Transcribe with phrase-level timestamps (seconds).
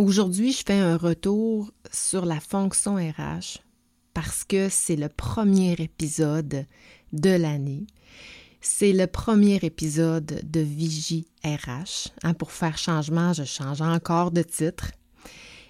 [0.00, 3.58] Aujourd'hui, je fais un retour sur la fonction RH
[4.14, 6.64] parce que c'est le premier épisode
[7.12, 7.86] de l'année.
[8.62, 12.12] C'est le premier épisode de Vigie RH.
[12.22, 14.90] Hein, pour faire changement, je change encore de titre.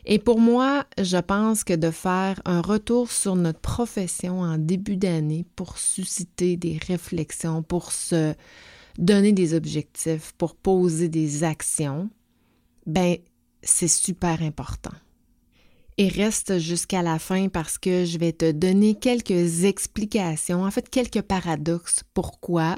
[0.05, 4.97] Et pour moi, je pense que de faire un retour sur notre profession en début
[4.97, 8.35] d'année pour susciter des réflexions, pour se
[8.97, 12.11] donner des objectifs, pour poser des actions,
[12.87, 13.17] ben
[13.63, 14.95] c'est super important.
[15.99, 20.89] Et reste jusqu'à la fin parce que je vais te donner quelques explications, en fait
[20.89, 22.77] quelques paradoxes pourquoi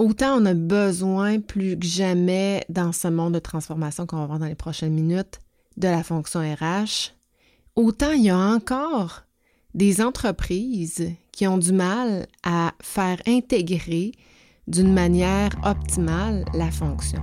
[0.00, 4.38] autant on a besoin plus que jamais dans ce monde de transformation qu'on va voir
[4.38, 5.40] dans les prochaines minutes
[5.76, 7.12] de la fonction RH,
[7.76, 9.24] autant il y a encore
[9.74, 14.12] des entreprises qui ont du mal à faire intégrer
[14.66, 17.20] d'une manière optimale la fonction.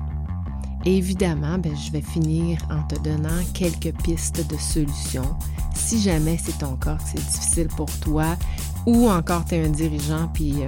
[0.95, 5.35] Évidemment, ben, je vais finir en te donnant quelques pistes de solutions
[5.75, 8.37] si jamais c'est ton cas, c'est difficile pour toi
[8.85, 10.67] ou encore tu es un dirigeant puis euh,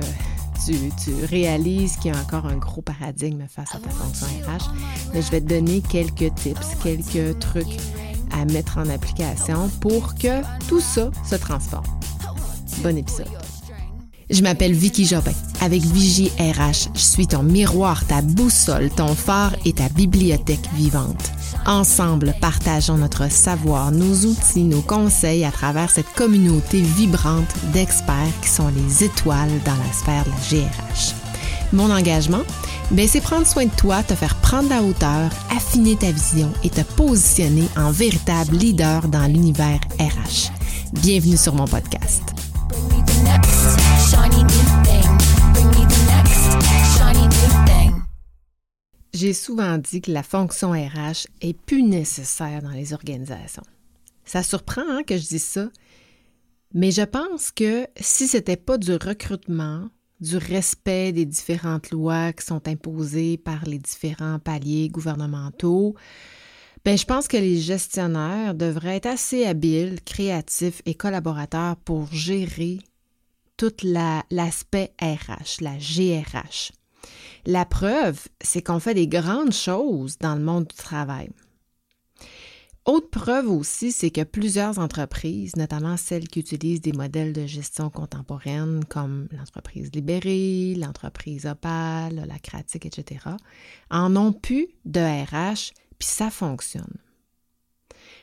[1.03, 4.69] tu, réalises qu'il y a encore un gros paradigme face à ta fonction RH.
[5.13, 7.79] Mais je vais te donner quelques tips, quelques trucs
[8.31, 11.87] à mettre en application pour que tout ça se transforme.
[12.83, 13.48] Bon épisode.
[14.29, 15.33] Je m'appelle Vicky Jobin.
[15.59, 21.31] Avec Vigie RH, je suis ton miroir, ta boussole, ton phare et ta bibliothèque vivante.
[21.65, 28.49] Ensemble, partageons notre savoir, nos outils, nos conseils à travers cette communauté vibrante d'experts qui
[28.49, 31.15] sont les étoiles dans la sphère de la GRH.
[31.73, 32.43] Mon engagement,
[32.91, 36.69] ben, c'est prendre soin de toi, te faire prendre la hauteur, affiner ta vision et
[36.69, 40.51] te positionner en véritable leader dans l'univers RH.
[40.93, 42.23] Bienvenue sur mon podcast.
[49.13, 53.63] J'ai souvent dit que la fonction RH est plus nécessaire dans les organisations.
[54.23, 55.69] Ça surprend hein, que je dise ça,
[56.73, 59.89] mais je pense que si ce n'était pas du recrutement,
[60.21, 65.95] du respect des différentes lois qui sont imposées par les différents paliers gouvernementaux,
[66.85, 72.79] ben, je pense que les gestionnaires devraient être assez habiles, créatifs et collaborateurs pour gérer
[73.59, 76.71] tout l'aspect RH, la GRH.
[77.45, 81.29] La preuve, c'est qu'on fait des grandes choses dans le monde du travail.
[82.85, 87.89] Autre preuve aussi, c'est que plusieurs entreprises, notamment celles qui utilisent des modèles de gestion
[87.89, 93.25] contemporaine comme l'entreprise libérée, l'entreprise Opal, la Cratique, etc.,
[93.91, 96.97] en ont plus de RH, puis ça fonctionne.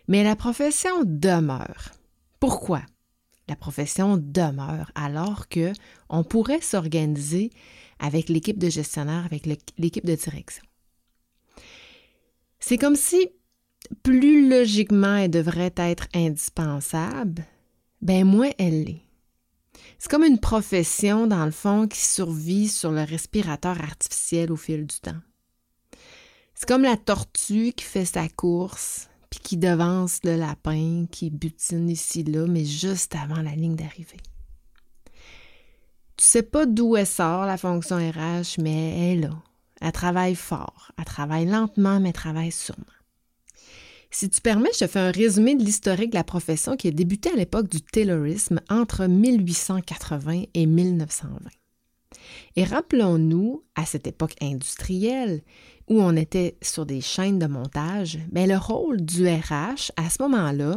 [0.08, 1.91] Mais la profession demeure.
[2.41, 2.80] Pourquoi?
[3.49, 5.73] La profession demeure alors que
[6.09, 7.51] on pourrait s'organiser
[7.99, 9.47] avec l'équipe de gestionnaire, avec
[9.79, 10.65] l'équipe de direction.
[12.59, 13.29] C'est comme si
[14.03, 17.45] plus logiquement elle devrait être indispensable,
[18.03, 19.03] ben moins elle l'est.
[19.99, 24.87] C'est comme une profession, dans le fond, qui survit sur le respirateur artificiel au fil
[24.87, 25.21] du temps.
[26.55, 29.09] C'est comme la tortue qui fait sa course,
[29.41, 34.20] qui devance le lapin, qui butine ici là, mais juste avant la ligne d'arrivée.
[36.16, 39.42] Tu sais pas d'où elle sort, la fonction RH, mais elle est là.
[39.80, 40.92] Elle travaille fort.
[40.98, 42.84] Elle travaille lentement, mais elle travaille sûrement.
[44.10, 46.91] Si tu permets, je te fais un résumé de l'historique de la profession qui a
[46.91, 51.50] débuté à l'époque du taylorisme entre 1880 et 1920.
[52.56, 55.42] Et rappelons-nous, à cette époque industrielle,
[55.88, 60.22] où on était sur des chaînes de montage, mais le rôle du RH à ce
[60.22, 60.76] moment-là,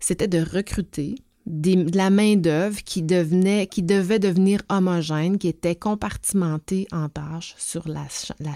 [0.00, 1.16] c'était de recruter,
[1.48, 8.06] de la main-d'œuvre qui, devait devenir homogène, qui était compartimentée en tâches sur la,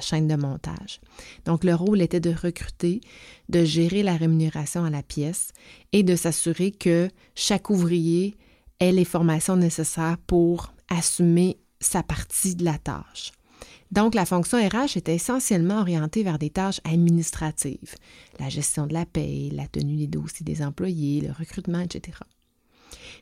[0.00, 1.00] chaîne de montage.
[1.46, 3.00] Donc, le rôle était de recruter,
[3.48, 5.52] de gérer la rémunération à la pièce
[5.92, 8.36] et de s'assurer que chaque ouvrier
[8.78, 13.32] ait les formations nécessaires pour assumer sa partie de la tâche.
[13.92, 17.94] Donc, la fonction RH était essentiellement orientée vers des tâches administratives,
[18.40, 22.16] la gestion de la paie, la tenue des dossiers des employés, le recrutement, etc.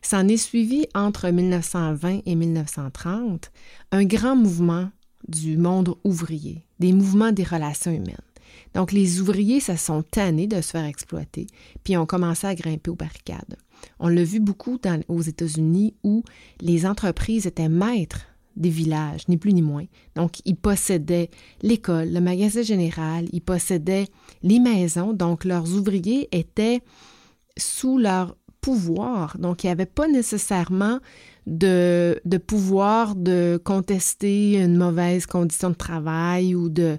[0.00, 3.50] S'en est suivi entre 1920 et 1930
[3.90, 4.90] un grand mouvement
[5.26, 8.16] du monde ouvrier, des mouvements des relations humaines.
[8.74, 11.48] Donc, les ouvriers se sont tannés de se faire exploiter,
[11.82, 13.56] puis ont commencé à grimper aux barricades.
[13.98, 14.78] On l'a vu beaucoup
[15.08, 16.22] aux États-Unis où
[16.60, 18.26] les entreprises étaient maîtres
[18.60, 19.86] des villages, ni plus ni moins.
[20.14, 21.30] Donc, ils possédaient
[21.62, 24.06] l'école, le magasin général, ils possédaient
[24.42, 26.80] les maisons, donc leurs ouvriers étaient
[27.56, 29.38] sous leur pouvoir.
[29.38, 30.98] Donc, il n'y avait pas nécessairement
[31.46, 36.98] de, de, pouvoir de contester une mauvaise condition de travail ou de,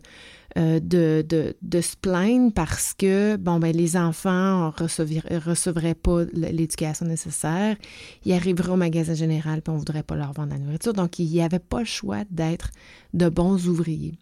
[0.58, 1.26] euh, de,
[1.62, 7.78] de, se plaindre parce que bon ben les enfants ne recevraient pas l'éducation nécessaire,
[8.26, 10.94] ils arriveraient au magasin général puis on voudrait pas leur vendre la nourriture.
[10.94, 12.72] Donc il n'y avait pas le choix d'être
[13.14, 14.18] de bons ouvriers.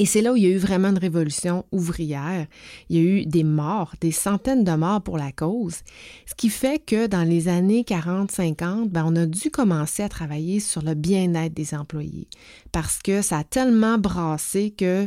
[0.00, 2.46] Et c'est là où il y a eu vraiment une révolution ouvrière.
[2.88, 5.80] Il y a eu des morts, des centaines de morts pour la cause,
[6.24, 10.58] ce qui fait que dans les années 40-50, ben, on a dû commencer à travailler
[10.58, 12.28] sur le bien-être des employés
[12.72, 15.06] parce que ça a tellement brassé que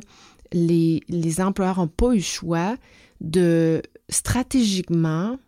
[0.52, 2.76] les, les employeurs n'ont pas eu le choix
[3.20, 5.40] de stratégiquement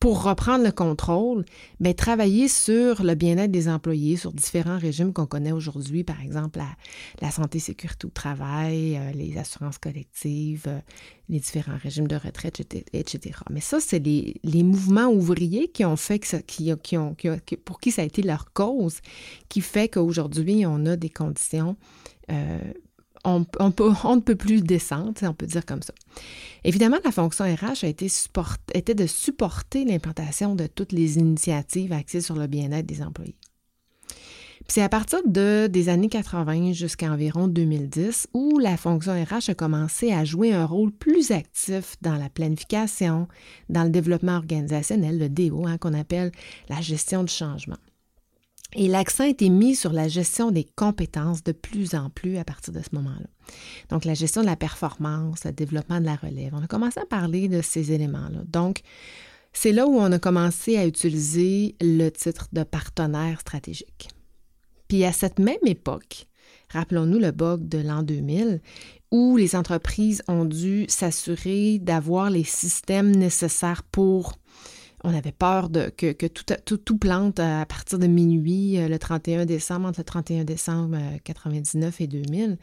[0.00, 1.44] pour reprendre le contrôle,
[1.78, 6.58] mais travailler sur le bien-être des employés, sur différents régimes qu'on connaît aujourd'hui, par exemple
[7.20, 10.80] la, santé, sécurité au travail, euh, les assurances collectives, euh,
[11.28, 12.62] les différents régimes de retraite,
[12.94, 13.40] etc.
[13.50, 17.14] Mais ça, c'est les, mouvements ouvriers qui ont fait que ça, qui, qui ont,
[17.66, 19.00] pour qui ça a été leur cause,
[19.50, 21.76] qui fait qu'aujourd'hui, on a des conditions
[22.30, 22.58] euh,
[23.24, 25.94] on, ne peut plus descendre, on peut dire comme ça.
[26.64, 28.06] Évidemment, la fonction RH a été
[28.74, 33.36] était de supporter l'implantation de toutes les initiatives axées sur le bien-être des employés.
[34.68, 39.54] C'est à partir de, des années 80 jusqu'à environ 2010 où la fonction RH a
[39.54, 43.26] commencé à jouer un rôle plus actif dans la planification,
[43.68, 46.30] dans le développement organisationnel, le DO, hein, qu'on appelle
[46.68, 47.78] la gestion du changement.
[48.76, 52.44] Et l'accent a été mis sur la gestion des compétences de plus en plus à
[52.44, 53.26] partir de ce moment-là.
[53.88, 56.54] Donc, la gestion de la performance, le développement de la relève.
[56.54, 58.42] On a commencé à parler de ces éléments-là.
[58.46, 58.82] Donc,
[59.52, 64.08] c'est là où on a commencé à utiliser le titre de partenaire stratégique.
[64.86, 66.26] Puis à cette même époque,
[66.68, 68.60] rappelons-nous le bug de l'an 2000,
[69.10, 74.36] où les entreprises ont dû s'assurer d'avoir les systèmes nécessaires pour
[75.04, 80.00] on avait peur que, tout, plante à partir de minuit euh, le 31 décembre, entre
[80.00, 82.58] le 31 décembre 1999 euh, et 2000.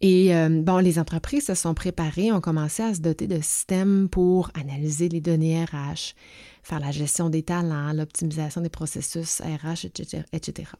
[0.00, 4.08] Et euh, bon, les entreprises se sont préparées, ont commencé à se doter de systèmes
[4.08, 6.14] pour analyser les données RH,
[6.62, 10.24] faire la gestion des talents, l'optimisation des processus RH, etc.
[10.32, 10.70] etc.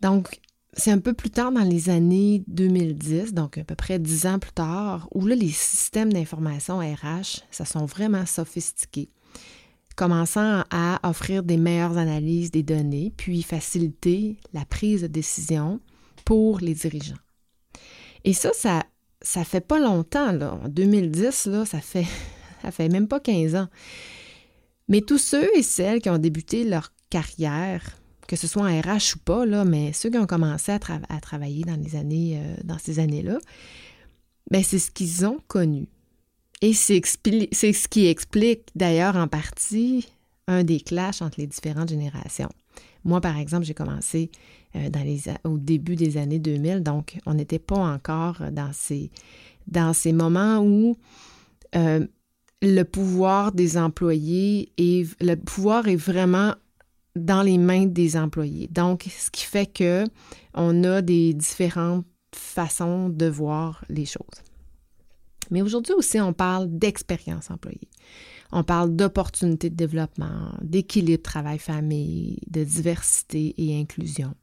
[0.00, 0.40] Donc,
[0.74, 4.38] c'est un peu plus tard dans les années 2010, donc à peu près dix ans
[4.38, 9.08] plus tard, où là, les systèmes d'information RH, ça sont vraiment sophistiqués
[9.98, 15.80] commençant à offrir des meilleures analyses des données, puis faciliter la prise de décision
[16.24, 17.18] pour les dirigeants.
[18.24, 18.84] Et ça, ça,
[19.20, 20.40] ça fait pas longtemps.
[20.40, 22.06] En 2010, là, ça fait,
[22.62, 23.66] ça fait même pas 15 ans.
[24.86, 27.98] Mais tous ceux et celles qui ont débuté leur carrière,
[28.28, 30.78] que ce soit en RH ou pas, là, mais ceux qui ont commencé à,
[31.20, 33.38] travailler dans les années, euh, dans ces années-là,
[34.48, 35.88] ben c'est ce qu'ils ont connu.
[36.60, 40.08] Et c'est ce qui explique d'ailleurs en partie
[40.48, 42.48] un des clashs entre les différentes générations.
[43.04, 44.30] Moi, par exemple, j'ai commencé
[44.74, 49.10] euh, dans les, au début des années 2000, donc on n'était pas encore dans ces,
[49.66, 50.96] dans ces moments où
[51.76, 52.06] euh,
[52.60, 56.54] le pouvoir des employés et le pouvoir est vraiment
[57.14, 58.68] dans les mains des employés.
[58.68, 60.04] Donc, ce qui fait que
[60.54, 64.42] on a des différentes façons de voir les choses.
[65.50, 67.88] Mais aujourd'hui aussi, on parle d'expérience employée.
[68.52, 74.34] On parle d'opportunités de développement, d'équilibre travail-famille, de diversité et inclusion.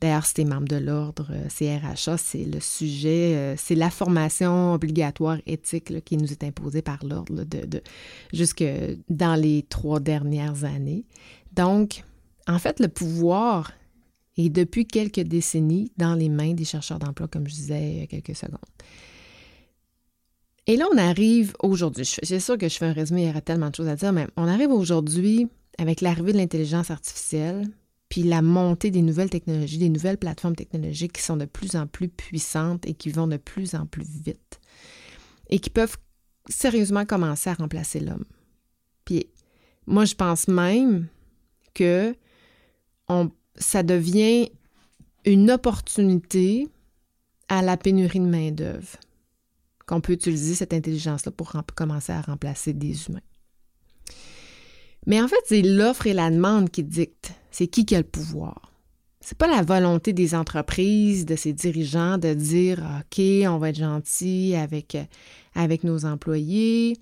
[0.00, 3.90] D'ailleurs, si tu es membre de l'ordre euh, CRHA, c'est le sujet, euh, c'est la
[3.90, 7.82] formation obligatoire éthique qui nous est imposée par l'ordre de,
[8.32, 8.64] jusque
[9.08, 11.04] dans les trois dernières années.
[11.54, 12.04] Donc,
[12.46, 13.72] en fait, le pouvoir
[14.36, 18.02] est depuis quelques décennies dans les mains des chercheurs d'emploi, comme je disais il y
[18.02, 18.58] a quelques secondes.
[20.66, 22.04] Et là, on arrive aujourd'hui.
[22.22, 24.12] C'est sûr que je fais un résumé, il y aurait tellement de choses à dire,
[24.12, 27.68] mais on arrive aujourd'hui avec l'arrivée de l'intelligence artificielle,
[28.08, 31.86] puis la montée des nouvelles technologies, des nouvelles plateformes technologiques qui sont de plus en
[31.86, 34.60] plus puissantes et qui vont de plus en plus vite
[35.50, 35.96] et qui peuvent
[36.48, 38.24] sérieusement commencer à remplacer l'homme.
[39.04, 39.26] Puis
[39.86, 41.06] moi, je pense même
[41.74, 42.14] que
[43.56, 44.50] ça devient
[45.24, 46.68] une opportunité
[47.48, 48.98] à la pénurie de main-d'œuvre
[49.86, 53.20] qu'on peut utiliser cette intelligence-là pour commencer à remplacer des humains.
[55.06, 57.32] Mais en fait, c'est l'offre et la demande qui dictent.
[57.50, 58.72] C'est qui qui a le pouvoir.
[59.20, 63.78] C'est pas la volonté des entreprises, de ses dirigeants de dire OK, on va être
[63.78, 64.94] gentil avec,
[65.82, 66.96] nos employés,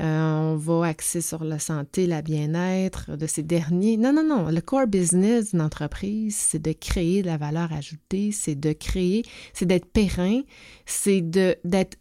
[0.00, 3.96] euh, on va axer sur la santé, la bien-être de ces derniers.
[3.96, 4.48] Non, non, non.
[4.48, 9.22] Le core business d'une entreprise, c'est de créer de la valeur ajoutée, c'est de créer,
[9.52, 10.40] c'est d'être périn,
[10.86, 11.98] c'est d'être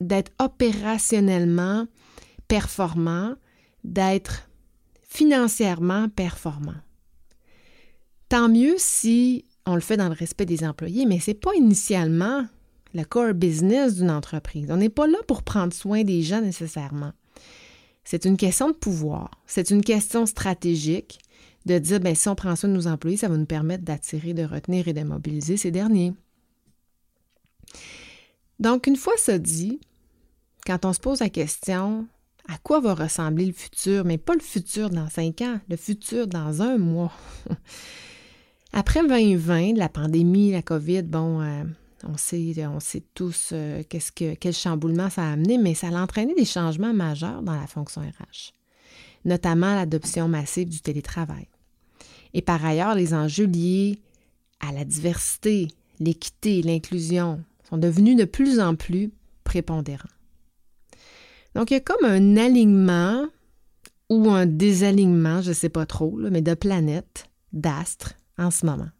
[0.00, 1.86] d'être opérationnellement
[2.48, 3.34] performant,
[3.84, 4.48] d'être
[5.02, 6.74] financièrement performant.
[8.28, 11.54] Tant mieux si on le fait dans le respect des employés, mais ce n'est pas
[11.54, 12.46] initialement
[12.94, 14.70] le core business d'une entreprise.
[14.70, 17.12] On n'est pas là pour prendre soin des gens nécessairement.
[18.04, 19.30] C'est une question de pouvoir.
[19.46, 21.18] C'est une question stratégique
[21.64, 24.34] de dire, bien, si on prend soin de nos employés, ça va nous permettre d'attirer,
[24.34, 26.12] de retenir et de mobiliser ces derniers.
[28.60, 29.80] Donc, une fois ça dit,
[30.66, 32.06] quand on se pose la question,
[32.48, 36.26] à quoi va ressembler le futur, mais pas le futur dans cinq ans, le futur
[36.26, 37.12] dans un mois?
[38.72, 41.62] Après 2020, la pandémie, la COVID, bon, euh,
[42.02, 46.34] on, sait, on sait tous euh, quel chamboulement ça a amené, mais ça a entraîné
[46.34, 48.52] des changements majeurs dans la fonction RH,
[49.24, 51.48] notamment l'adoption massive du télétravail.
[52.34, 54.00] Et par ailleurs, les enjeux liés
[54.60, 55.68] à la diversité,
[56.00, 57.44] l'équité, l'inclusion
[57.78, 59.12] devenus de plus en plus
[59.44, 60.08] prépondérants.
[61.54, 63.26] Donc, il y a comme un alignement
[64.10, 68.90] ou un désalignement, je ne sais pas trop, mais de planètes, d'astres en ce moment.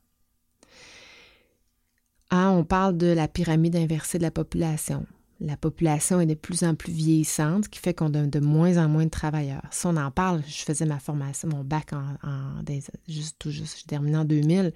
[2.30, 5.06] Ah, on parle de la pyramide inversée de la population.
[5.40, 8.78] La population est de plus en plus vieillissante, ce qui fait qu'on a de moins
[8.78, 9.62] en moins de travailleurs.
[9.70, 12.62] Si on en parle, je faisais ma formation, mon bac en,
[13.08, 14.72] juste tout juste, je terminé en 2000.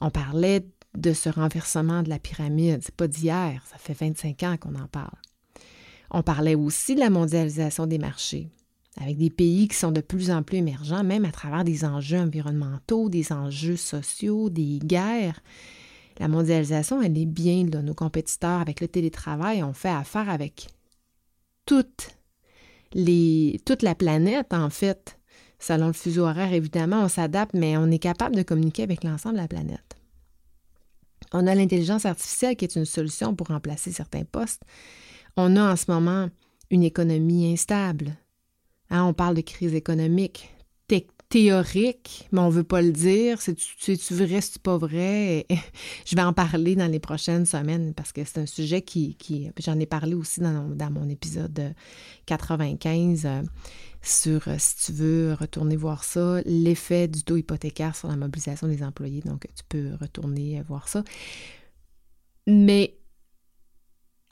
[0.00, 0.64] On parlait
[0.96, 2.80] de ce renversement de la pyramide.
[2.82, 5.18] C'est pas d'hier, ça fait 25 ans qu'on en parle.
[6.10, 8.48] On parlait aussi de la mondialisation des marchés,
[8.98, 12.18] avec des pays qui sont de plus en plus émergents, même à travers des enjeux
[12.18, 15.40] environnementaux, des enjeux sociaux, des guerres.
[16.18, 17.82] La mondialisation, elle est bien là.
[17.82, 20.68] Nos compétiteurs, avec le télétravail, ont fait affaire avec
[21.26, 22.08] toute
[23.82, 25.18] la planète, en fait.
[25.60, 29.34] Selon le fuseau horaire, évidemment, on s'adapte, mais on est capable de communiquer avec l'ensemble
[29.36, 29.97] de la planète.
[31.32, 34.62] On a l'intelligence artificielle qui est une solution pour remplacer certains postes,
[35.36, 36.30] on a en ce moment
[36.70, 38.16] une économie instable.
[38.90, 40.50] Hein, on parle de crise économique
[41.28, 43.40] théorique, mais on ne veut pas le dire.
[43.40, 45.46] C'est-tu vrai, c'est pas vrai?
[46.06, 49.16] je vais en parler dans les prochaines semaines parce que c'est un sujet qui,
[49.58, 51.74] j'en ai parlé aussi dans, mon épisode
[52.26, 53.42] 95 euh,
[54.00, 58.66] sur, euh, si tu veux retourner voir ça, l'effet du taux hypothécaire sur la mobilisation
[58.66, 59.20] des employés.
[59.20, 61.04] Donc, tu peux retourner voir ça.
[62.46, 62.96] Mais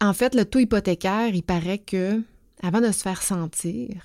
[0.00, 2.22] en fait, le taux hypothécaire, il paraît que,
[2.62, 4.02] avant de se faire sentir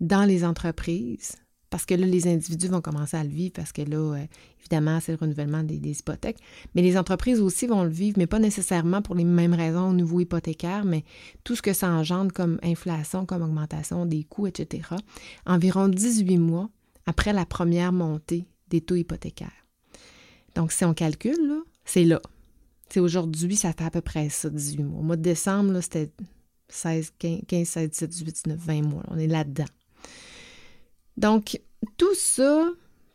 [0.00, 1.41] dans les entreprises,
[1.72, 4.26] parce que là, les individus vont commencer à le vivre, parce que là, euh,
[4.60, 6.36] évidemment, c'est le renouvellement des, hypothèques,
[6.74, 9.94] mais les entreprises aussi vont le vivre, mais pas nécessairement pour les mêmes raisons au
[9.94, 11.02] niveau hypothécaire, mais
[11.44, 14.82] tout ce que ça engendre comme inflation, comme augmentation des coûts, etc.,
[15.46, 16.68] environ 18 mois
[17.06, 19.50] après la première montée des taux hypothécaires.
[20.54, 22.20] Donc, si on calcule, c'est là
[23.00, 25.00] aujourd'hui, ça fait à peu près ça, 18 mois.
[25.00, 26.10] Au mois de décembre, c'était
[26.68, 29.02] 16, 15, 16, 17, 18, 19, 20 mois.
[29.08, 29.64] On est là-dedans.
[31.16, 31.60] Donc,
[31.96, 32.68] tout ça,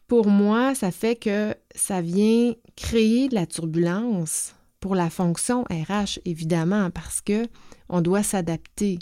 [0.07, 6.19] pour moi, ça fait que ça vient créer de la turbulence pour la fonction RH,
[6.25, 7.47] évidemment, parce que
[7.89, 8.99] on doit s'adapter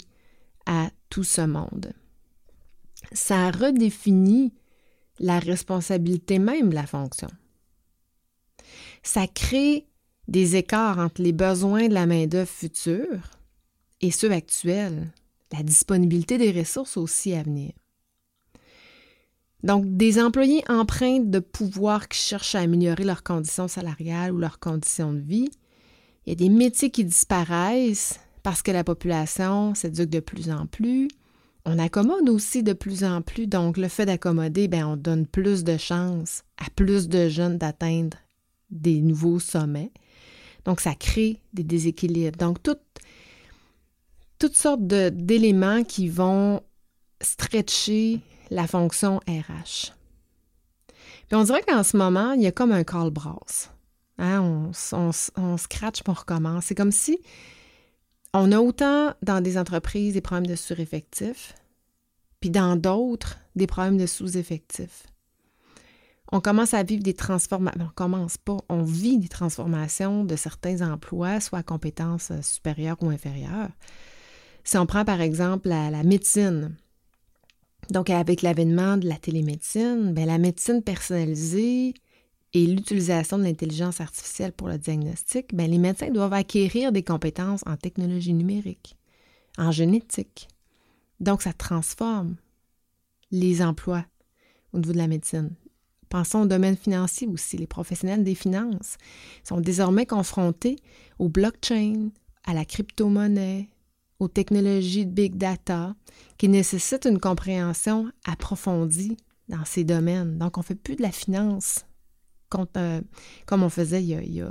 [0.64, 1.92] à tout ce monde.
[3.12, 4.52] Ça redéfinit
[5.18, 7.28] la responsabilité même de la fonction.
[9.02, 9.86] Ça crée
[10.28, 13.30] des écarts entre les besoins de la main-d'œuvre future
[14.00, 15.12] et ceux actuels,
[15.52, 17.72] la disponibilité des ressources aussi à venir.
[19.66, 24.60] Donc, des employés empreints de pouvoir qui cherchent à améliorer leurs conditions salariales ou leurs
[24.60, 25.50] conditions de vie.
[26.24, 30.66] Il y a des métiers qui disparaissent parce que la population s'éduque de plus en
[30.66, 31.08] plus.
[31.64, 33.48] On accommode aussi de plus en plus.
[33.48, 38.18] Donc, le fait d'accommoder, ben, on donne plus de chances à plus de jeunes d'atteindre
[38.70, 39.90] des nouveaux sommets.
[40.64, 42.38] Donc, ça crée des déséquilibres.
[42.38, 46.60] Donc, toutes sortes d'éléments qui vont
[47.20, 49.92] stretcher la fonction RH.
[51.28, 53.70] Puis on dirait qu'en ce moment, il y a comme un call brass.
[54.18, 54.40] Hein?
[54.40, 56.68] On, on, on scratch pour recommencer.
[56.68, 57.20] C'est comme si
[58.32, 61.54] on a autant dans des entreprises des problèmes de sureffectifs,
[62.40, 65.06] puis dans d'autres des problèmes de sous-effectifs
[66.32, 67.80] on commence à vivre des transformations.
[67.84, 73.10] On commence pas, on vit des transformations de certains emplois, soit compétences euh, supérieures ou
[73.10, 73.70] inférieures.
[74.64, 76.74] Si on prend par exemple la, médecine,
[77.90, 81.94] donc avec l'avènement de la télémédecine, bien, la médecine personnalisée
[82.52, 87.62] et l'utilisation de l'intelligence artificielle pour le diagnostic, bien, les médecins doivent acquérir des compétences
[87.66, 88.96] en technologie numérique,
[89.58, 90.48] en génétique.
[91.20, 92.36] Donc, ça transforme
[93.30, 94.04] les emplois
[94.72, 95.50] au niveau de la médecine.
[96.08, 97.56] Pensons au domaine financier aussi.
[97.56, 98.96] Les professionnels des finances
[99.42, 100.76] sont désormais confrontés
[101.18, 102.10] au blockchain,
[102.44, 103.68] à la crypto-monnaie,
[104.18, 105.94] aux technologies de big data
[106.38, 109.16] qui nécessitent une compréhension approfondie
[109.48, 110.38] dans ces domaines.
[110.38, 111.84] Donc, on ne fait plus de la finance
[112.76, 113.00] euh,
[113.44, 114.44] comme on faisait il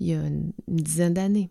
[0.00, 1.50] y a, une, dizaine d'années.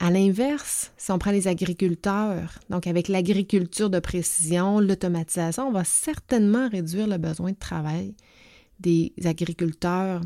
[0.00, 5.84] À l'inverse, si on prend les agriculteurs, donc avec l'agriculture de précision, l'automatisation, on va
[5.84, 8.14] certainement réduire le besoin de travail
[8.80, 10.20] des agriculteurs,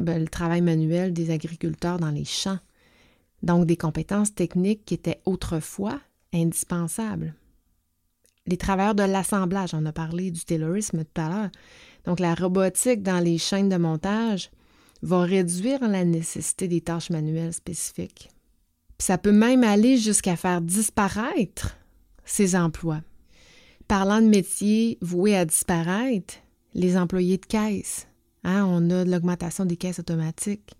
[0.00, 2.58] ben, le travail manuel des agriculteurs dans les champs.
[3.44, 6.00] Donc des compétences techniques qui étaient autrefois
[6.32, 7.34] indispensables.
[8.46, 11.50] Les travailleurs de l'assemblage, on a parlé du taylorisme tout à l'heure.
[12.06, 14.50] Donc la robotique dans les chaînes de montage
[15.02, 18.30] va réduire la nécessité des tâches manuelles spécifiques.
[18.98, 21.76] ça peut même aller jusqu'à faire disparaître
[22.24, 23.02] ces emplois.
[23.88, 26.36] Parlant de métiers voués à disparaître,
[26.72, 28.06] les employés de caisse.
[28.42, 30.72] Hein, on a l'augmentation des caisses automatiques,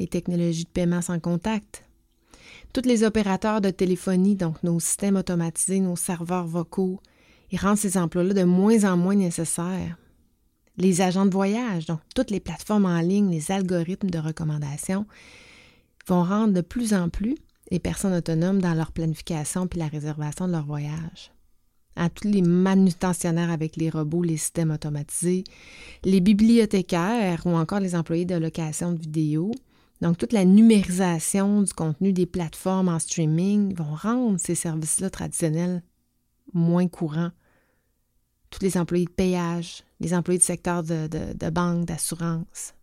[0.00, 1.84] les technologies de paiement sans contact.
[2.72, 7.00] Tous les opérateurs de téléphonie, donc nos systèmes automatisés, nos serveurs vocaux,
[7.50, 9.96] ils rendent ces emplois-là de moins en moins nécessaires.
[10.76, 15.06] Les agents de voyage, donc toutes les plateformes en ligne, les algorithmes de recommandation,
[16.06, 17.36] vont rendre de plus en plus
[17.70, 21.32] les personnes autonomes dans leur planification puis la réservation de leur voyage
[21.96, 25.44] à tous les manutentionnaires avec les robots, les systèmes automatisés,
[26.04, 29.52] les bibliothécaires ou encore les employés de location de vidéos.
[30.00, 35.82] Donc, toute la numérisation du contenu des plateformes en streaming vont rendre ces services-là traditionnels
[36.54, 37.32] moins courants.
[38.48, 42.74] Tous les employés de payage, les employés du secteur de, de, de banque, d'assurance.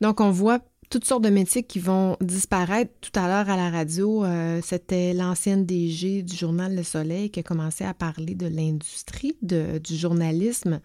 [0.00, 2.92] Donc, on voit toutes sortes de métiers qui vont disparaître.
[3.00, 7.40] Tout à l'heure à la radio, euh, c'était l'ancienne DG du journal Le Soleil qui
[7.40, 10.80] a commencé à parler de l'industrie du journalisme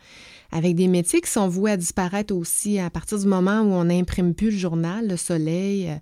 [0.51, 3.85] avec des métiers qui sont voués à disparaître aussi à partir du moment où on
[3.85, 5.89] n'imprime plus le journal, Le Soleil.
[5.89, 5.95] Euh,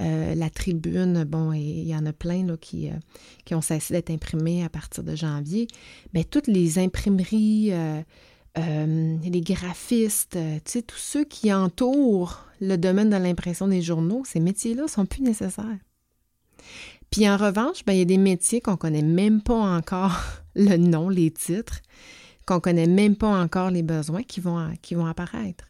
[0.00, 2.90] euh, la tribune, bon, il y en a plein qui
[3.52, 5.68] ont cessé d'être imprimés à partir de janvier.
[6.14, 7.72] Mais toutes les imprimeries,
[8.56, 13.82] euh, les graphistes, euh, tu sais, tous ceux qui entourent le domaine de l'impression des
[13.82, 15.78] journaux, ces métiers-là sont plus nécessaires.
[17.10, 20.16] Puis en revanche, ben, il y a des métiers qu'on ne connaît même pas encore
[20.54, 21.80] le nom, les titres,
[22.46, 25.64] qu'on connaît même pas encore les besoins qui vont, qui vont apparaître.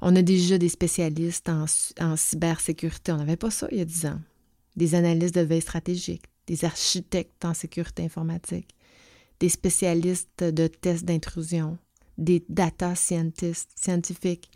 [0.00, 1.64] On a déjà des spécialistes en,
[2.00, 3.12] en cybersécurité.
[3.12, 4.20] On n'avait pas ça il y a dix ans.
[4.76, 8.68] Des analystes de veille stratégique, des architectes en sécurité informatique,
[9.38, 11.78] des spécialistes de tests d'intrusion,
[12.18, 14.50] des data scientists, scientifiques,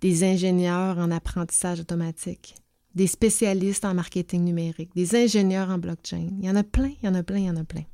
[0.00, 2.54] des ingénieurs en apprentissage automatique,
[2.94, 6.28] des spécialistes en marketing numérique, des ingénieurs en blockchain.
[6.38, 7.84] Il y en a plein, il y en a plein, il y en a plein.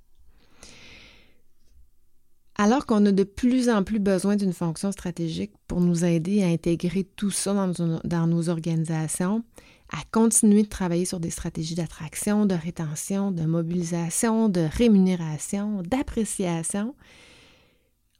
[2.57, 6.47] Alors qu'on a de plus en plus besoin d'une fonction stratégique pour nous aider à
[6.47, 9.43] intégrer tout ça dans, dans nos organisations,
[9.91, 16.95] à continuer de travailler sur des stratégies d'attraction, de rétention, de mobilisation, de rémunération, d'appréciation,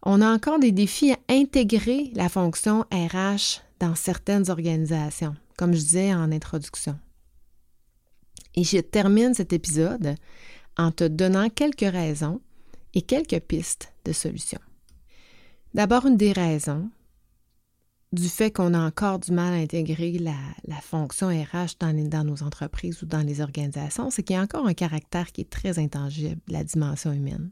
[0.05, 5.81] on a encore des défis à intégrer la fonction RH dans certaines organisations, comme je
[5.81, 6.99] disais en introduction.
[8.55, 10.15] Et je termine cet épisode
[10.77, 12.41] en te donnant quelques raisons
[12.93, 14.61] et quelques pistes de solutions.
[15.73, 16.89] D'abord, une des raisons
[18.13, 22.45] du fait qu'on a encore du mal à intégrer la, fonction RH dans, dans, nos
[22.45, 25.81] entreprises ou dans les organisations, c'est qu'il y a encore un caractère qui est très
[25.81, 27.51] intangible, la dimension humaine.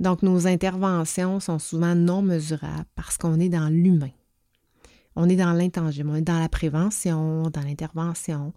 [0.00, 4.10] Donc, nos interventions sont souvent non mesurables parce qu'on est dans l'humain.
[5.14, 8.54] On est dans l'intangible, on est dans la prévention, dans l'intervention,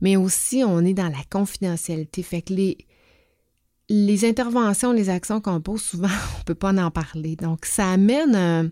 [0.00, 2.22] mais aussi on est dans la confidentialité.
[2.22, 2.78] Fait que les,
[3.90, 7.36] les interventions, les actions qu'on pose, souvent, on ne peut pas en parler.
[7.36, 8.68] Donc, ça amène euh,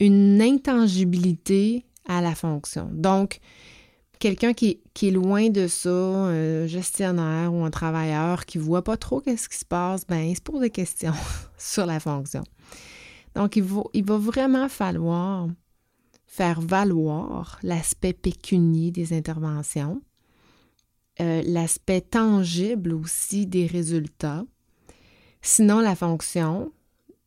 [0.00, 2.90] une intangibilité à la fonction.
[2.92, 3.38] Donc,
[4.18, 8.96] quelqu'un qui, est loin de ça, un gestionnaire ou un travailleur qui ne voit pas
[8.96, 11.14] trop qu'est-ce qui se passe, ben, il se pose des questions
[11.58, 12.44] sur la fonction.
[13.34, 15.48] Donc, il va, il va vraiment falloir
[16.26, 20.02] faire valoir l'aspect pécunier des interventions,
[21.20, 24.44] euh, l'aspect tangible aussi des résultats.
[25.42, 26.72] Sinon, la fonction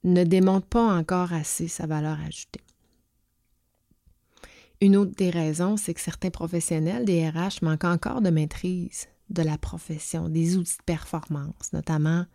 [0.04, 2.62] ne démontre pas encore assez sa valeur ajoutée.
[4.82, 9.44] Une autre des raisons, c'est que certains professionnels des RH manquent encore de maîtrise de
[9.44, 12.26] la profession, des outils de performance, notamment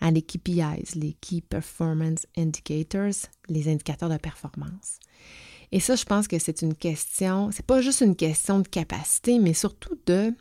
[0.00, 4.98] à les KPIs, les Key Performance Indicators, les indicateurs de performance.
[5.70, 9.38] Et ça, je pense que c'est une question, c'est pas juste une question de capacité,
[9.38, 10.34] mais surtout de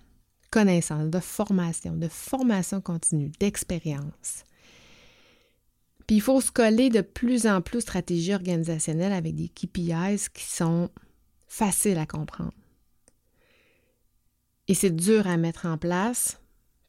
[0.52, 4.46] connaissance, de formation, de formation continue, d'expérience.
[6.08, 10.44] Puis il faut se coller de plus en plus stratégies organisationnelles avec des KPIs qui
[10.44, 10.90] sont
[11.52, 12.54] facile à comprendre.
[14.70, 16.40] Et c'est dur à mettre en place.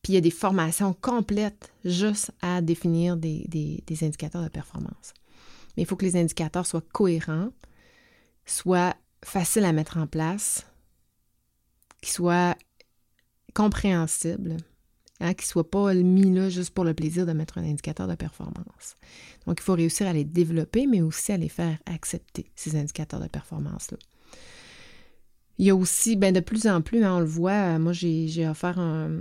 [0.03, 5.15] Puis il y a des formations complètes juste à définir des, des, indicateurs de performance.
[5.77, 7.51] Mais il faut que les indicateurs soient cohérents,
[8.47, 8.95] soient
[9.25, 10.65] faciles à mettre en place,
[12.01, 12.57] qu'ils soient
[13.55, 14.59] compréhensible,
[15.19, 18.07] hein, qui ne soit pas mis là juste pour le plaisir de mettre un indicateur
[18.07, 18.95] de performance.
[19.47, 23.21] Donc, il faut réussir à les développer, mais aussi à les faire accepter, ces indicateurs
[23.21, 23.99] de performance-là.
[25.63, 27.93] Il y a aussi, ben de plus en plus, hein, on le voit, euh, moi
[27.93, 29.13] j'ai offert un,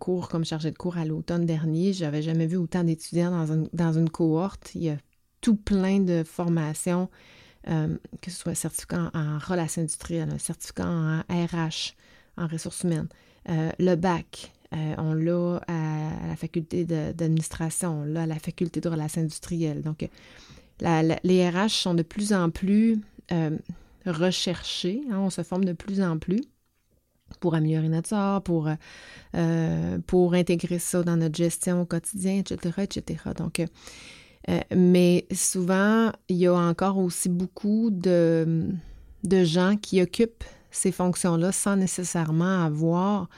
[0.00, 1.92] cours comme chargé de cours à l'automne dernier.
[1.92, 4.70] Je n'avais jamais vu autant d'étudiants dans une, dans une cohorte.
[4.74, 4.96] Il y a
[5.42, 7.10] tout plein de formations,
[7.68, 11.92] euh, que ce soit certificat en, relations industrielles, un certificat en RH,
[12.38, 13.08] en ressources humaines,
[13.50, 18.88] euh, le bac, on l'a à, la faculté d'administration, on l'a à la faculté de
[18.88, 19.82] relations industrielles.
[19.82, 20.08] Donc,
[20.80, 22.98] les RH sont de plus en plus
[24.10, 25.02] recherché.
[25.10, 26.42] Hein, on se forme de plus en plus
[27.40, 28.68] pour améliorer notre sort, pour,
[29.34, 33.20] euh, pour intégrer ça dans notre gestion au quotidien, etc., etc.
[34.48, 38.68] Euh, mais souvent, il y a encore aussi beaucoup de,
[39.24, 43.28] de gens qui occupent ces fonctions-là sans nécessairement avoir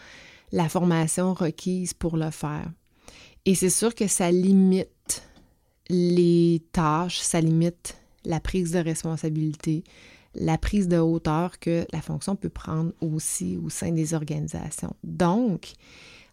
[0.53, 2.71] la formation requise pour le faire.
[3.45, 5.23] Et c'est sûr que ça limite
[5.89, 9.85] les tâches, ça limite la prise de responsabilité,
[10.35, 14.95] la prise de hauteur que la fonction peut prendre aussi au sein des organisations.
[15.03, 15.73] Donc,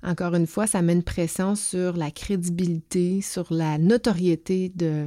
[0.04, 5.06] encore une fois, ça met une pression sur la crédibilité, sur la notoriété de,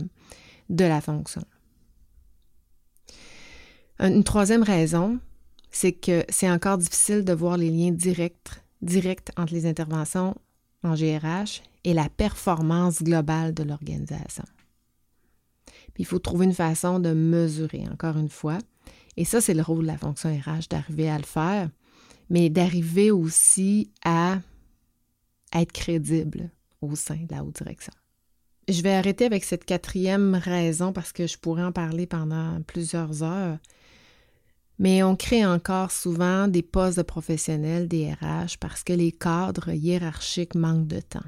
[0.71, 1.43] de la fonction.
[4.01, 5.19] Une troisième raison,
[5.71, 10.37] c'est que c'est encore difficile de voir les liens directs, directs entre les interventions
[10.83, 14.45] en GRH et la performance globale de l'organisation.
[15.97, 18.59] il faut trouver une façon de mesurer, encore une fois,
[19.19, 21.69] et ça, c'est le rôle de la fonction RH, d'arriver à le faire,
[22.31, 24.39] mais d'arriver aussi à
[25.53, 26.51] être crédible
[26.81, 27.93] au sein de la haute direction.
[28.69, 33.25] Je vais arrêter avec cette quatrième raison parce que je pourrais en parler pendant plusieurs
[33.25, 33.59] heures.
[34.79, 39.71] Mais on crée encore souvent des postes de professionnels, des RH, parce que les cadres
[39.71, 41.27] hiérarchiques manquent de temps.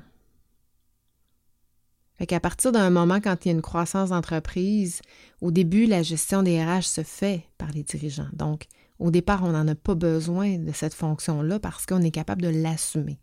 [2.21, 5.01] Fait qu'à partir d'un moment, quand il y a une croissance d'entreprise,
[5.41, 8.29] au début, la gestion des RH se fait par les dirigeants.
[8.35, 8.67] Donc,
[8.99, 12.49] au départ, on n'en a pas besoin de cette fonction-là parce qu'on est capable de
[12.49, 13.19] l'assumer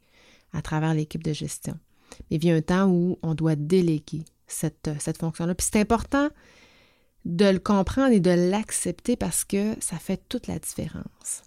[0.51, 1.77] à travers l'équipe de gestion.
[2.21, 5.53] Mais il vient un temps où on doit déléguer cette, cette fonction-là.
[5.53, 6.29] Puis c'est important
[7.23, 11.43] de le comprendre et de l'accepter parce que ça fait toute la différence.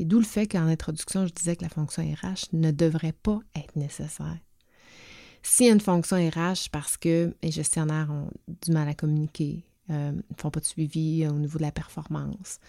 [0.00, 3.38] Et d'où le fait qu'en introduction, je disais que la fonction RH ne devrait pas
[3.54, 4.38] être nécessaire.
[5.42, 8.30] S'il y a une fonction RH parce que les gestionnaires ont
[8.62, 12.60] du mal à communiquer, euh, ne font pas de suivi au niveau de la performance,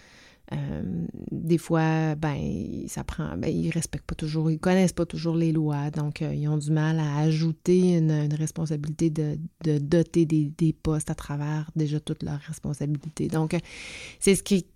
[0.52, 0.82] euh,
[1.30, 5.52] des fois, ben, ça prend, ben, ils respectent pas toujours, ils connaissent pas toujours les
[5.52, 9.38] lois, donc euh, ils ont du mal à ajouter une, responsabilité de,
[9.78, 13.28] doter des, postes à travers déjà toutes leurs responsabilités.
[13.28, 13.56] Donc,
[14.18, 14.66] c'est ce qui,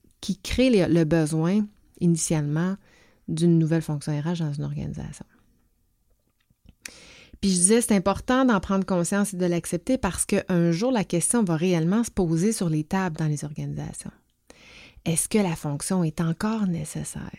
[0.43, 1.65] crée le besoin
[2.01, 2.77] initialement
[3.29, 5.27] d'une nouvelle fonction RH dans une organisation.
[7.40, 11.05] Puis je disais, c'est important d'en prendre conscience et de l'accepter parce qu'un jour, la
[11.05, 14.11] question va réellement se poser sur les tables dans les organisations.
[15.05, 17.31] Est-ce que la fonction est encore nécessaire?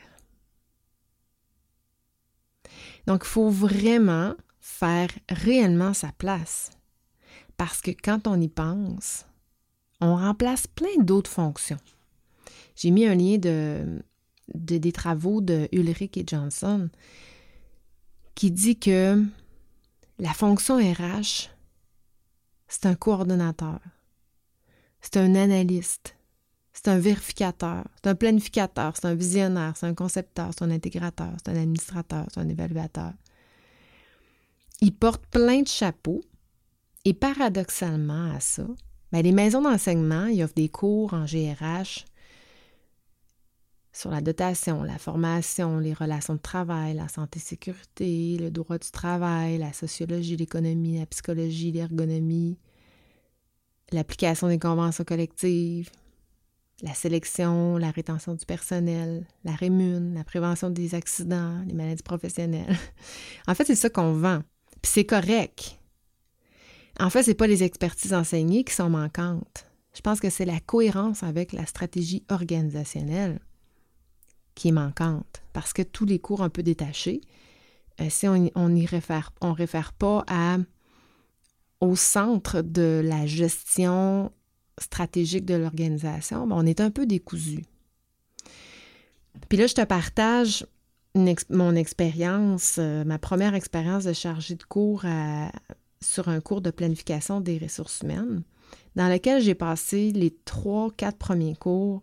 [3.07, 6.71] Donc, il faut vraiment faire réellement sa place.
[7.57, 9.25] Parce que quand on y pense,
[9.99, 11.79] on remplace plein d'autres fonctions.
[12.75, 14.03] J'ai mis un lien de,
[14.53, 16.89] des travaux de Ulrich et Johnson
[18.36, 19.23] qui dit que
[20.19, 21.49] la fonction RH,
[22.67, 23.80] c'est un coordonnateur,
[25.01, 26.15] c'est un analyste,
[26.73, 31.32] c'est un vérificateur, c'est un planificateur, c'est un visionnaire, c'est un concepteur, c'est un intégrateur,
[31.38, 33.13] c'est un administrateur, c'est un évaluateur.
[34.82, 36.21] Il porte plein de chapeaux.
[37.06, 38.67] Et paradoxalement à ça,
[39.13, 42.06] ben, les maisons d'enseignement, ils offrent des cours en GRH
[43.97, 49.57] sur la dotation, la formation, les relations de travail, la santé-sécurité, le droit du travail,
[49.57, 52.60] la sociologie, l'économie, la psychologie, l'ergonomie,
[53.91, 55.89] l'application des conventions collectives,
[56.83, 62.77] la sélection, la rétention du personnel, la rémune, la prévention des accidents, les maladies professionnelles.
[63.47, 64.43] en fait, c'est ça qu'on vend.
[64.83, 65.79] Puis c'est correct.
[66.99, 69.65] En fait, ce n'est pas les expertises enseignées qui sont manquantes.
[69.95, 73.39] Je pense que c'est la cohérence avec la stratégie organisationnelle
[74.58, 77.22] qui est manquante parce que tous les cours un peu détachés,
[78.02, 80.58] euh, si on on réfère pas à,
[81.80, 84.32] au centre de la gestion
[84.80, 87.65] stratégique de l'organisation, ben, on est un peu décousu.
[89.48, 90.65] Puis là, je te partage
[91.50, 95.04] mon expérience, euh, ma première expérience de chargée de cours
[96.02, 98.43] sur un cours de planification des ressources humaines,
[98.96, 102.02] dans lequel j'ai passé les trois, quatre premiers cours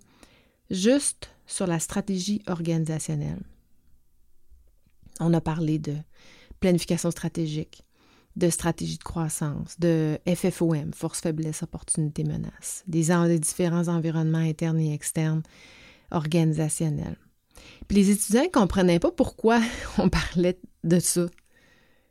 [0.71, 3.43] juste sur la stratégie organisationnelle.
[5.21, 5.97] On a parlé de
[6.61, 7.85] planification stratégique,
[8.37, 14.93] de stratégie de croissance, de FFOM, force, faiblesse, opportunité, menace, des, différents environnements internes et
[14.93, 15.43] externes
[16.11, 17.19] organisationnels.
[17.87, 19.61] Puis les étudiants ne comprenaient pas pourquoi
[19.99, 21.27] on parlait de ça.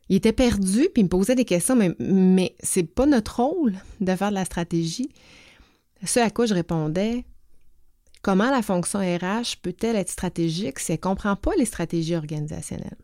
[0.08, 3.74] Ils étaient perdus, puis ils me posaient des questions, mais, mais c'est pas notre rôle
[4.00, 5.10] de faire de la stratégie.
[6.04, 7.24] Ce à quoi je répondais,
[8.24, 12.96] comment la fonction RH peut-elle être stratégique si elle ne comprend pas les stratégies organisationnelles?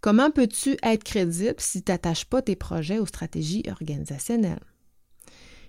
[0.00, 4.62] Comment peux-tu être crédible si tu n'attaches pas tes projets aux stratégies organisationnelles?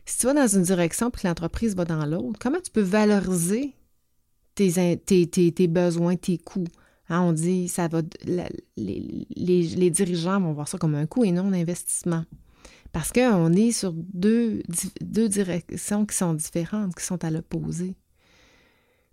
[0.06, 2.82] Si tu vas dans une direction puis que l'entreprise va dans l'autre, comment tu peux
[2.82, 3.74] valoriser
[4.54, 6.68] tes, besoins, tes coûts?
[7.10, 11.32] Hein, on dit ça va les, les, dirigeants vont voir ça comme un coût et
[11.32, 12.24] non un investissement.
[12.92, 14.62] Parce qu'on est sur deux
[15.28, 17.96] directions qui sont différentes, qui sont à l'opposé.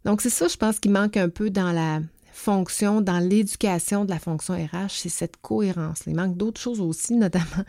[0.05, 2.01] Donc, c'est ça, je pense, qui manque un peu dans la
[2.33, 6.03] fonction, dans l'éducation de la fonction RH, c'est cette cohérence.
[6.07, 7.65] Il manque d'autres choses aussi, notamment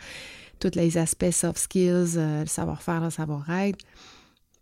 [0.59, 3.79] tous les aspects soft skills, euh, le savoir-faire, le savoir-être.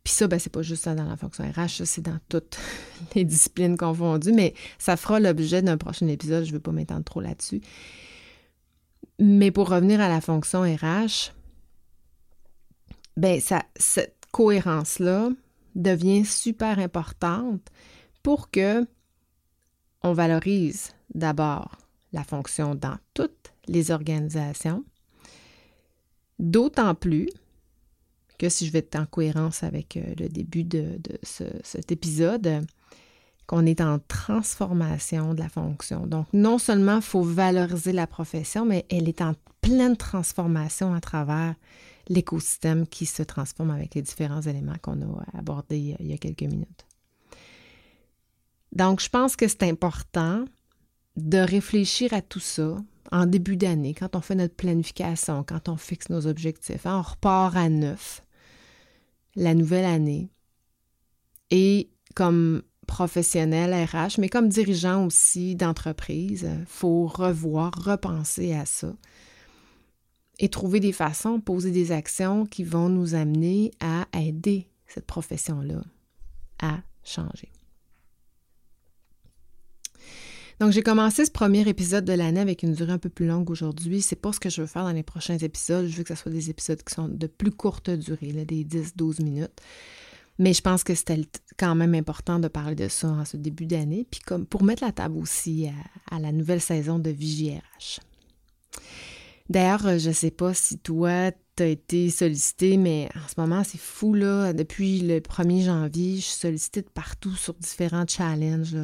[0.03, 2.58] Puis ça, ben, c'est pas juste dans la fonction RH, c'est dans toutes
[3.15, 7.03] les disciplines confondues, mais ça fera l'objet d'un prochain épisode, je ne veux pas m'étendre
[7.03, 7.62] trop là-dessus.
[9.19, 11.34] Mais pour revenir à la fonction RH,
[13.17, 15.29] ben ça, cette cohérence-là
[15.75, 17.69] devient super importante
[18.23, 18.86] pour que
[20.01, 21.77] on valorise d'abord
[22.13, 24.84] la fonction dans toutes les organisations,
[26.39, 27.29] d'autant plus
[28.38, 32.65] que si je vais être en cohérence avec euh, le début de, cet épisode,
[33.45, 36.08] qu'on est en transformation de la fonction.
[36.08, 41.01] Donc, non seulement il faut valoriser la profession, mais elle est en pleine transformation à
[41.01, 41.55] travers
[42.10, 46.41] l'écosystème qui se transforme avec les différents éléments qu'on a abordés il y a quelques
[46.43, 46.86] minutes.
[48.72, 50.45] Donc, je pense que c'est important
[51.15, 52.78] de réfléchir à tout ça
[53.12, 56.86] en début d'année, quand on fait notre planification, quand on fixe nos objectifs.
[56.86, 58.24] Hein, on repart à neuf
[59.36, 60.30] la nouvelle année.
[61.50, 68.93] Et comme professionnel RH, mais comme dirigeant aussi d'entreprise, il faut revoir, repenser à ça
[70.39, 75.84] et trouver des façons, poser des actions qui vont nous amener à aider cette profession-là
[76.62, 77.49] à changer.
[80.60, 83.49] Donc, j'ai commencé ce premier épisode de l'année avec une durée un peu plus longue
[83.49, 84.02] aujourd'hui.
[84.02, 85.88] C'est pas ce que je veux faire dans les prochains épisodes.
[85.88, 89.23] Je veux que ce soit des épisodes qui sont de plus courte durée, des 10-12
[89.23, 89.62] minutes.
[90.38, 91.21] Mais je pense que c'était
[91.58, 94.84] quand même important de parler de ça en ce début d'année, puis comme pour mettre
[94.84, 97.99] la table aussi à, à la nouvelle saison de VJRH.
[99.50, 103.42] D'ailleurs, euh, je ne sais pas si toi, tu as été sollicité, mais en ce
[103.42, 104.54] moment, c'est fou, là.
[104.54, 108.78] Depuis le 1er janvier, je suis sollicitée de partout sur différents challenges.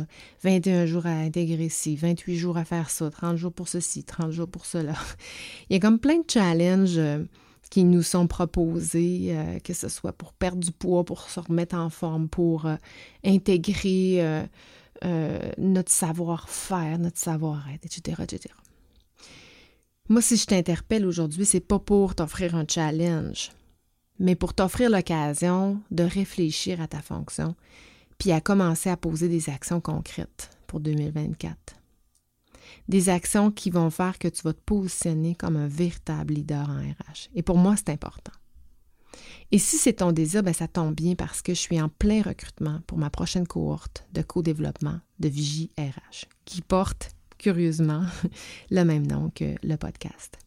[0.44, 4.32] 21 jours à intégrer ci, 28 jours à faire ça, 30 jours pour ceci, 30
[4.32, 4.96] jours pour cela.
[5.70, 7.24] Il y a comme plein de challenges euh,
[7.70, 11.76] qui nous sont proposés, euh, que ce soit pour perdre du poids, pour se remettre
[11.76, 12.68] en forme, pour
[13.24, 14.48] intégrer
[15.60, 18.56] notre savoir-faire, notre savoir-être, etc., etc.
[20.08, 23.50] Moi, si je t'interpelle aujourd'hui, c'est pas pour t'offrir un challenge,
[24.20, 27.56] mais pour t'offrir l'occasion de réfléchir à ta fonction,
[28.20, 31.58] puis à commencer à poser des actions concrètes pour 2024.
[32.88, 36.78] Des actions qui vont faire que tu vas te positionner comme un véritable leader en
[36.78, 37.30] RH.
[37.34, 38.32] Et pour moi, c'est important.
[39.52, 42.22] Et si c'est ton désir, ben ça tombe bien parce que je suis en plein
[42.22, 47.16] recrutement pour ma prochaine cohorte de co-développement de Vigie RH, qui porte
[47.46, 48.02] curieusement,
[48.72, 50.40] le même nom que le podcast.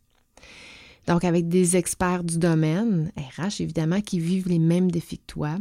[1.07, 5.59] Donc, avec des experts du domaine, RH évidemment, qui vivent les mêmes défis que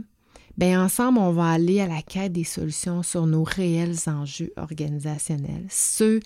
[0.58, 5.68] bien ensemble, on va aller à la quête des solutions sur nos réels enjeux organisationnels,
[5.70, 6.22] ceux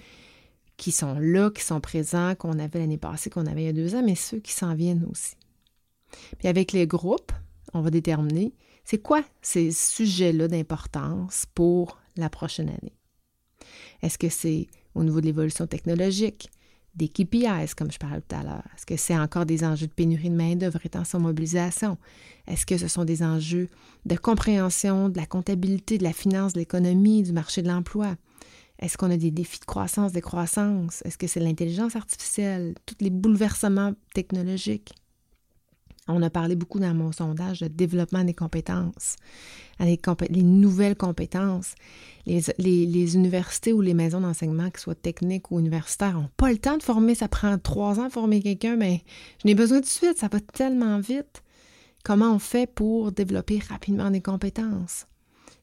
[0.77, 3.73] qui sont là, qui sont présents, qu'on avait l'année passée, qu'on avait il y a
[3.73, 5.35] deux ans, mais ceux qui s'en viennent aussi.
[6.39, 7.33] Puis avec les groupes,
[7.73, 8.53] on va déterminer
[8.85, 12.95] c'est quoi ces sujets-là d'importance pour la prochaine année.
[14.01, 16.49] Est-ce que c'est au niveau de l'évolution technologique,
[16.95, 18.63] des KPIs, comme je parlais tout à l'heure?
[18.75, 21.97] Est-ce que c'est encore des enjeux de pénurie de main-d'œuvre et tension mobilisation?
[22.47, 23.69] Est-ce que ce sont des enjeux
[24.05, 28.15] de compréhension de la comptabilité, de la finance, de l'économie, du marché de l'emploi?
[28.79, 31.01] Est-ce qu'on a des défis de croissance, décroissance?
[31.05, 34.93] Est-ce que c'est l'intelligence artificielle, tous les bouleversements technologiques?
[36.13, 39.15] On a parlé beaucoup dans mon sondage de développement des compétences,
[39.79, 41.75] les, les nouvelles compétences.
[42.27, 46.77] Les, universités ou les maisons d'enseignement, que soit techniques ou universitaires, n'ont pas le temps
[46.77, 47.15] de former.
[47.15, 49.03] Ça prend trois ans de former quelqu'un, mais
[49.41, 50.17] je n'ai besoin de suite.
[50.17, 51.41] Ça va tellement vite.
[52.03, 55.07] Comment on fait pour développer rapidement des compétences?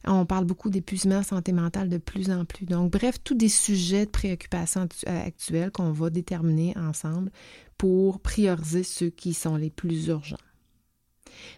[0.07, 2.67] On parle beaucoup d'épuisement santé mentale de plus en plus.
[2.67, 7.31] Donc, bref, tous des sujets de préoccupation euh, actuels qu'on va déterminer ensemble
[7.77, 10.37] pour prioriser ceux qui sont les plus urgents.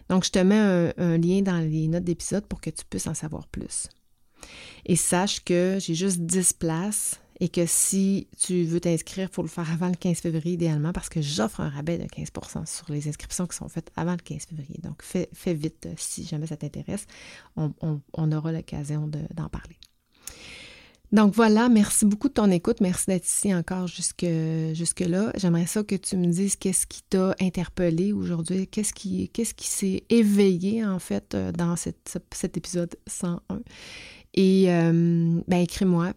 [0.09, 3.13] Donc, je te mets un, lien dans les notes d'épisode pour que tu puisses en
[3.13, 3.87] savoir plus.
[4.85, 9.41] Et sache que j'ai juste 10 places et que si tu veux t'inscrire, il faut
[9.41, 12.91] le faire avant le 15 février idéalement parce que j'offre un rabais de 15% sur
[12.91, 14.79] les inscriptions qui sont faites avant le 15 février.
[14.83, 17.07] Donc, fais, vite euh, si jamais ça t'intéresse.
[17.57, 19.75] On, aura l'occasion d'en parler.
[21.11, 22.79] Donc voilà, merci beaucoup de ton écoute.
[22.79, 24.25] Merci d'être ici encore jusque,
[24.73, 25.33] jusque-là.
[25.35, 29.67] J'aimerais ça que tu me dises qu'est-ce qui t'a interpellé aujourd'hui, qu'est-ce qui, qu'est-ce qui
[29.67, 33.59] s'est éveillé en fait euh, dans cet épisode 101.
[34.33, 36.13] Et euh, ben, écris-moi,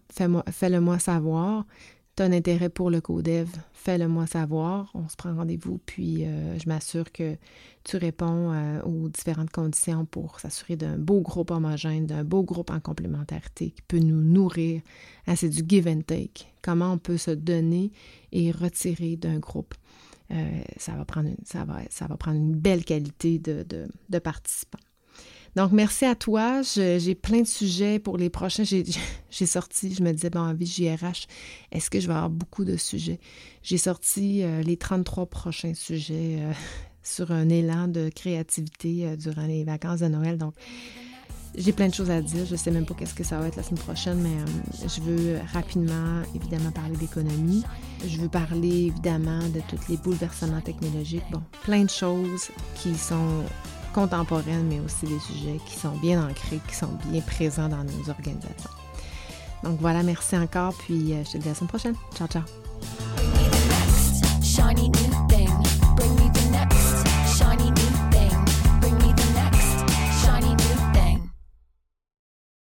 [0.51, 1.65] fais-le moi savoir.
[2.21, 4.89] Un intérêt pour le codev, fais-le moi savoir.
[4.95, 7.37] On se prend rendez-vous, puis euh, je m'assure que
[7.83, 12.71] tu réponds euh, aux différentes conditions pour s'assurer d'un beau groupe homogène, d'un beau groupe
[12.71, 14.81] en complémentarité qui peut nous nourrir.
[15.27, 16.47] Ah, c'est du give and take.
[16.63, 17.91] Comment on peut se donner
[18.31, 19.75] et retirer d'un groupe?
[20.79, 21.29] ça, va prendre
[22.37, 23.65] une, belle qualité de,
[24.09, 24.79] de participants.
[25.57, 26.63] Donc, merci à toi.
[26.63, 28.65] J'ai plein de sujets pour les prochains.
[28.65, 31.27] J'ai sorti, je me disais, bon, en JRH,
[31.71, 33.21] est-ce que je vais avoir beaucoup de sujets?
[33.63, 36.53] J'ai sorti euh, les 33 prochains sujets euh,
[37.03, 40.39] sur un élan de créativité euh, durant les vacances de Noël.
[40.39, 40.55] Donc,
[41.57, 42.45] j'ai plein de choses à dire.
[42.47, 45.39] Je sais même pas qu'est-ce que ça va être la semaine prochaine, mais je veux
[45.53, 47.63] rapidement, évidemment, parler d'économie.
[48.05, 51.23] Je veux parler, évidemment, de tous les bouleversements technologiques.
[51.31, 53.45] Bon, plein de choses qui sont
[53.95, 58.11] contemporaines, mais aussi des sujets qui sont bien ancrés, qui sont bien présents dans nos
[58.11, 58.71] organisations.
[59.63, 61.95] Donc voilà, merci encore, puis euh, je te dis à la semaine prochaine.
[62.15, 62.43] Ciao, ciao.